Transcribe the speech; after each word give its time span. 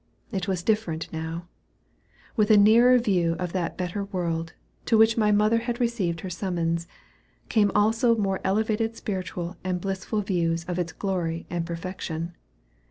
It 0.31 0.47
was 0.47 0.63
different 0.63 1.13
now. 1.13 1.45
With 2.35 2.49
a 2.49 2.57
nearer 2.57 2.97
view 2.97 3.35
of 3.37 3.53
that 3.53 3.77
better 3.77 4.05
world, 4.05 4.53
to 4.85 4.97
which 4.97 5.15
my 5.15 5.31
mother 5.31 5.59
had 5.59 5.79
received 5.79 6.21
her 6.21 6.29
summons, 6.31 6.87
came 7.49 7.69
also 7.75 8.17
more 8.17 8.41
elevated 8.43 8.95
spiritual 8.97 9.57
and 9.63 9.79
blissful 9.79 10.21
views 10.21 10.63
of 10.63 10.79
its 10.79 10.91
glory 10.91 11.45
and 11.51 11.67
perfection. 11.67 12.33